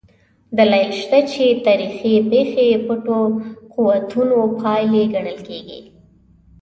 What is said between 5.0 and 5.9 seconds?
ګڼل کېږي.